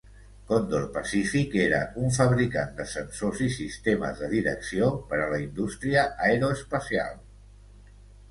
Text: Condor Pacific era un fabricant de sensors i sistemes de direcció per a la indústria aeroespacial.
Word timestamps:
Condor 0.51 0.85
Pacific 0.93 1.51
era 1.65 1.81
un 2.03 2.13
fabricant 2.15 2.71
de 2.79 2.87
sensors 2.93 3.43
i 3.47 3.51
sistemes 3.57 4.23
de 4.23 4.29
direcció 4.33 4.89
per 5.11 5.19
a 5.25 5.29
la 5.35 5.41
indústria 5.43 6.07
aeroespacial. 6.31 7.21